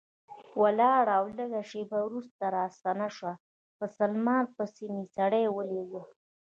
[0.61, 3.33] ولاړه او لږ شېبه وروسته راستنه شوه،
[3.77, 6.03] په سلمان پسې مې سړی ولېږه.